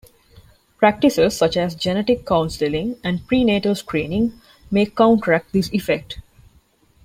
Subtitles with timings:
[0.79, 4.33] Practices such as genetic counselling and prenatal screening
[4.71, 6.17] may counteract this effect.